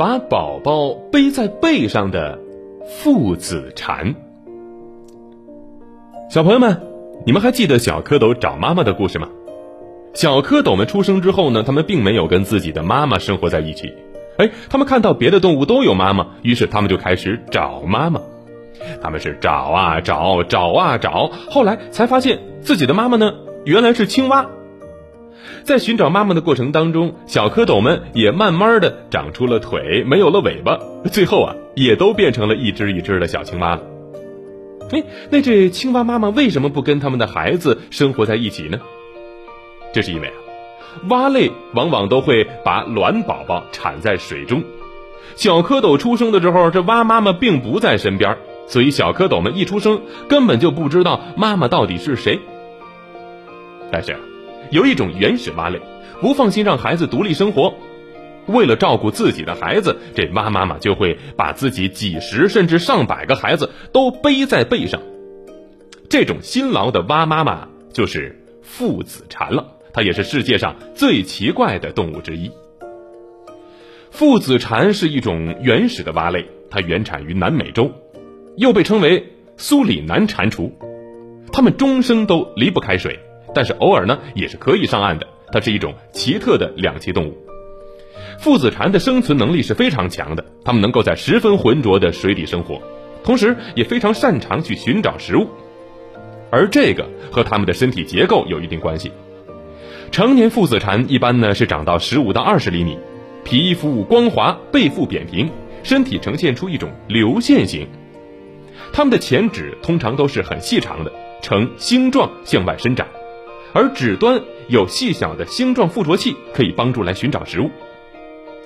[0.00, 2.38] 把宝宝背在背上的
[2.86, 4.14] 父子蝉。
[6.30, 6.80] 小朋友们，
[7.26, 9.28] 你们还记得小蝌蚪找妈妈的故事吗？
[10.14, 13.92] 小蝌蚪们出生之后呢，他们并没有跟自己的妈妈生活在一起。
[14.38, 18.22] 哎，他们看到别的动物都有妈妈，于是他们就开始找妈妈。
[19.02, 23.34] 他们是找啊找，找啊找，后来才发现自己的妈妈呢，
[23.66, 24.48] 原来是青蛙。
[25.64, 30.78] 在寻找妈妈的过程当中，小蝌蚪们也慢慢的长出了腿，没有了尾巴，
[31.12, 33.82] 最后啊，也都变成了一只一只的小青蛙了。
[34.90, 38.80] 哎，那这青蛙妈妈为什么不跟他们的孩子生活在一起呢？
[39.92, 40.34] 这是因为啊，
[41.08, 44.64] 蛙类往往都会把卵宝宝产在水中，
[45.36, 52.40] 小蝌蚪出生的时候，这蛙妈妈并不在身边，所以小蝌蚪们一出生根本就不知道妈妈到底是谁。
[53.92, 54.16] 但是。
[54.70, 55.80] 有一种原始蛙类，
[56.20, 57.74] 不放心让孩子独立生活，
[58.46, 65.00] 为了照顾自己的孩子，这蛙妈妈就会把自己几十甚至上百个孩子都背在背上。
[66.08, 72.50] 这种辛劳的蛙妈妈就是父子蝉了，它也是世界上最奇怪的动物之一。
[74.10, 77.92] 父子蝉是一种原始的蛙类，它原产于南美洲，
[78.56, 79.24] 又被称为
[79.56, 80.72] 苏里南蟾蜍，
[81.52, 83.18] 它们终生都离不开水。
[83.54, 85.26] 但是偶尔呢，也是可以上岸的。
[85.52, 87.36] 它是一种奇特的两栖动物。
[88.38, 92.80] 父子蝉的生存能力是非常强的，它们能够在十分浑浊的水底生活，
[93.24, 95.48] 同时也非常擅长去寻找食物。
[96.50, 99.10] 而这个和它们的身体结构有一定关系。
[100.12, 102.96] 成年父子蝉一般呢是长到十五到二十厘米，
[103.44, 105.50] 皮肤光滑，背腹扁平，
[105.82, 107.88] 身体呈现出一种流线型。
[108.92, 111.12] 它们的前趾通常都是很细长的，
[111.42, 113.06] 呈星状向外伸展。
[113.72, 117.70] 而指端有细小的星状附着器，可以帮助来寻找食物，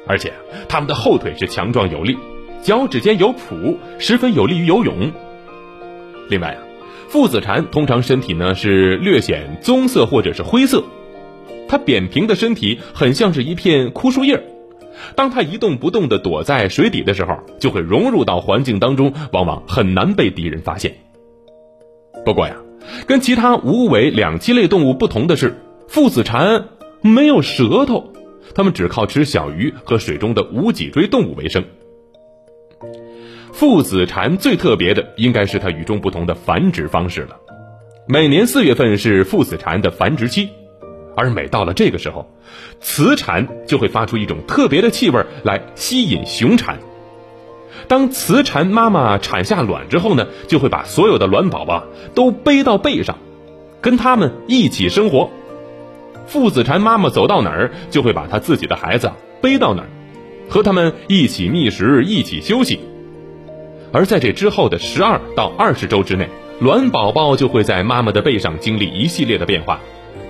[0.06, 0.32] 而且
[0.68, 2.16] 它们的后腿是强壮有力，
[2.62, 5.12] 脚趾间有蹼，十分有利于游泳。
[6.28, 6.58] 另外啊，
[7.08, 10.82] 父子蝉通常身体呢是略显棕色或者是灰色，
[11.68, 14.42] 它扁平的身体很像是一片枯树叶，
[15.14, 20.94] 当它一动不动地躲在水底的时候，就会融入到环境当中，往往很难被敌人发现。
[22.24, 22.56] 不过呀。
[23.06, 25.56] 跟其他无尾两栖类动物不同的是，
[25.88, 26.68] 父子蝉
[27.02, 28.12] 没有舌头，
[28.54, 31.64] 它们只靠吃小鱼和水中的无脊椎动物为生。
[33.52, 37.36] 父子蝉最特别的应该是它与众不同的繁殖方式了。
[38.08, 40.48] 每年四月份是父子蝉的繁殖期，
[41.16, 42.28] 而每到了这个时候，
[42.80, 46.78] 雌蝉就会发出一种特别的气味来吸引雄蝉。
[47.88, 53.18] 当雌蝉妈妈产下卵之后呢，就会把所有的卵宝宝都背到背上，
[53.80, 55.30] 跟它们一起生活。
[56.26, 59.10] 父子蝉妈妈走到哪儿，就会把它自己的孩子
[59.42, 59.88] 背到哪儿，
[60.48, 62.80] 和他们一起觅食，一起休息。
[63.92, 66.28] 而在这之后的十二到二十周之内，
[66.60, 69.78] 卵宝宝就会在妈妈的背上经历一系列的变化，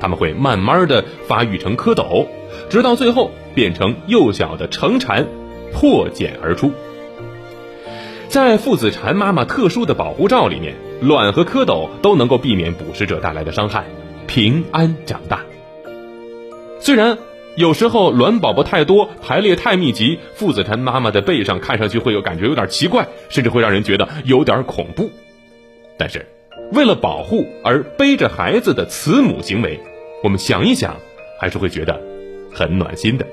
[0.00, 2.26] 他们会慢慢的发育成蝌蚪，
[2.68, 5.24] 直到最后变成幼小的成蝉，
[5.72, 6.72] 破茧而出。
[8.34, 13.84] 在父子蝉妈妈特殊的保护罩里面，卵和蝌蚪都能够避免捕食者带来的伤害，
[14.26, 15.42] 平安长大。
[16.80, 17.16] 虽然
[17.54, 25.12] 有时候卵宝宝太多，排列太密集，父子蝉妈妈的背上看上去会有感觉有点奇怪，甚至会让人觉得有点恐怖。
[25.96, 26.26] 但是，
[26.72, 29.78] 为了保护而背着孩子的慈母行为，
[30.24, 30.96] 我们想一想，
[31.38, 32.00] 还是会觉得
[32.52, 33.24] 很暖心的。